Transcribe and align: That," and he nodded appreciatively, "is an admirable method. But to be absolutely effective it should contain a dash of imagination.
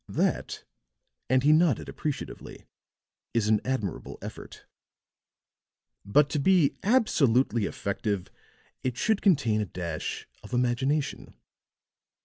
That," 0.09 0.63
and 1.29 1.43
he 1.43 1.51
nodded 1.51 1.87
appreciatively, 1.87 2.65
"is 3.35 3.47
an 3.47 3.61
admirable 3.63 4.17
method. 4.19 4.61
But 6.03 6.27
to 6.31 6.39
be 6.39 6.75
absolutely 6.81 7.65
effective 7.65 8.31
it 8.83 8.97
should 8.97 9.21
contain 9.21 9.61
a 9.61 9.65
dash 9.67 10.27
of 10.41 10.53
imagination. 10.53 11.35